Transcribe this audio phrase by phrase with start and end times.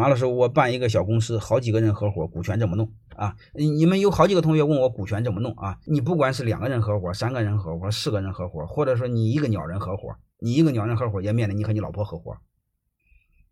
[0.00, 3.36] 马老师，我办一个小公司，好几个人合伙，股权怎么弄啊？
[3.52, 5.78] 你们有好几个同学问我股权怎么弄啊？
[5.84, 12.34] 你不管是两个人合伙、三个人合伙、四个人合伙，或者说你一个鸟人合伙，你一个鸟人合伙也面临你和你老婆合伙，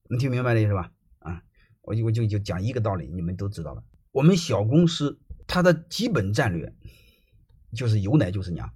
[0.09, 0.91] 你听明白的意思吧？
[1.19, 1.43] 啊，
[1.83, 3.85] 我就我就就讲一个道理，你们都知道了。
[4.13, 6.73] 我们小公司它的基本战略
[7.75, 8.67] 就是有奶就是娘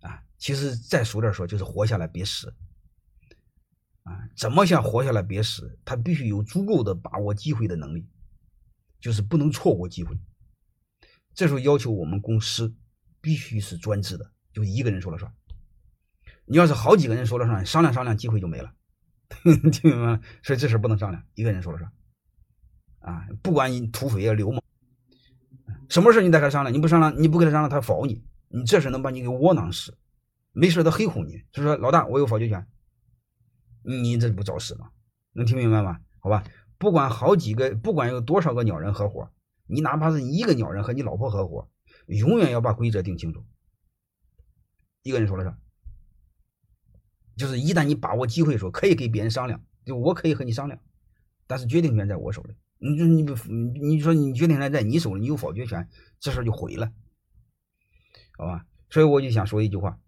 [0.00, 2.54] 啊，其实再俗点说就是活下来别死。
[4.36, 5.78] 怎么想活下来别死？
[5.84, 8.06] 他必须有足够的把握机会的能力，
[9.00, 10.18] 就是不能错过机会。
[11.34, 12.74] 这时候要求我们公司
[13.20, 15.32] 必须是专制的，就一个人说了算。
[16.44, 18.72] 你要是好几个人说了算，商量商量，机会就没了。
[19.72, 20.20] 听明白吗？
[20.42, 21.90] 所以这事不能商量，一个人说了算。
[23.00, 24.62] 啊，不管你土匪啊、流氓，
[25.88, 29.96] 什么事你带他商量，你不商量，你不跟他商量，他否你，你这事能把你给窝囊死。
[30.52, 32.66] 没事他黑唬你，就说老大，我有否决权。
[33.86, 34.90] 你这不找死吗？
[35.32, 36.00] 能听明白吗？
[36.18, 36.42] 好吧，
[36.78, 39.30] 不管好几个，不管有多少个鸟人合伙，
[39.66, 41.68] 你哪怕是一个鸟人和你老婆合伙，
[42.06, 43.44] 永远要把规则定清楚。
[45.02, 45.56] 一个人说了算，
[47.36, 50.80] 就是一旦你把握机会的时候可以跟别人商量，就我可以和你商量，
[51.46, 52.56] 但是决定权在我手里。
[52.78, 56.90] 你就你不，你说你决定权在你手里，你有否决权，这事就毁了，
[58.38, 58.66] 好吧？
[58.90, 60.00] 所以我就想说一句话：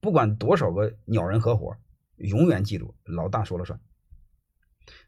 [0.00, 1.76] 不管多少个鸟人合伙。
[2.16, 3.80] 永远记住，老大说了算。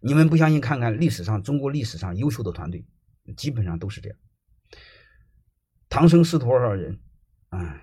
[0.00, 2.86] 你们不相信，看看历史上中国历史上优秀的团队，
[3.36, 4.18] 基本上都是这样。
[5.88, 6.98] 唐僧师徒二人，
[7.50, 7.82] 啊，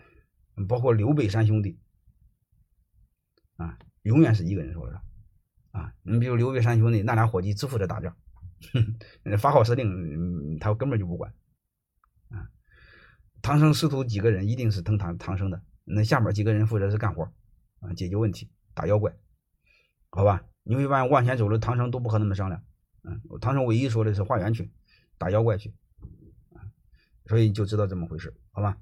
[0.68, 1.80] 包括刘备三兄弟，
[3.56, 5.04] 啊，永远是一个人说了算。
[5.84, 8.16] 啊，你比如刘备三兄弟，那俩伙计只负责打仗，
[9.40, 11.34] 发号施令，他根本就不管。
[12.30, 12.50] 啊，
[13.42, 17.24] 唐僧师徒几个人一定是听唐唐僧的，那下面几个人负责是干活，
[17.80, 18.52] 啊，解决问题。
[18.74, 19.16] 打妖怪，
[20.10, 20.44] 好吧？
[20.64, 22.64] 你会发现往前走了，唐僧都不和他们商量。
[23.04, 24.72] 嗯，唐僧唯一说的是化缘去
[25.18, 25.74] 打妖怪去，
[27.26, 28.78] 所以就知道这么回事，好吧？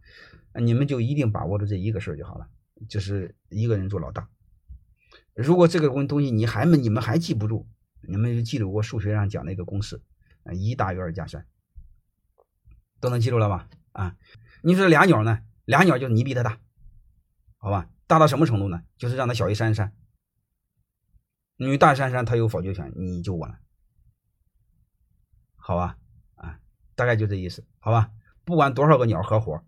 [0.54, 2.48] 你们就一定把握住这一个事儿就好了，
[2.88, 4.30] 就是一个人做老大。
[5.34, 7.68] 如果这个东东西你还们你们还记不住，
[8.02, 10.02] 你们就记住我数学上讲的一个公式：
[10.54, 11.46] 一大于二加三，
[13.00, 13.70] 都能记住了吧？
[13.94, 14.18] 啊，
[14.62, 15.40] 你说俩鸟呢？
[15.66, 16.60] 俩鸟就是你比它大，
[17.58, 17.90] 好吧？
[18.12, 18.84] 大到什么程度呢？
[18.98, 19.96] 就是让他小于三十三，
[21.56, 23.58] 你大三十三，他有否决权，你就完了，
[25.56, 25.98] 好吧？
[26.36, 26.60] 啊，
[26.94, 28.12] 大概就这意思，好吧？
[28.44, 29.64] 不管多少个鸟合伙，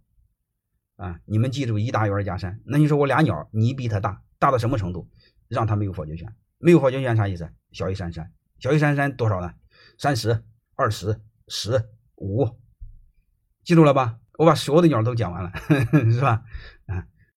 [0.97, 2.59] 啊，你们记住一大于二加三。
[2.65, 5.09] 那你说我俩鸟，你比他大，大到什么程度？
[5.47, 7.49] 让他没有否决权，没有否决权啥意思？
[7.71, 9.53] 小于三十三，小于三十三多少呢？
[9.97, 10.43] 三十
[10.75, 12.59] 二十十五，
[13.63, 14.19] 记住了吧？
[14.37, 15.53] 我把所有的鸟都讲完了，
[16.11, 16.43] 是吧？
[16.87, 17.07] 啊。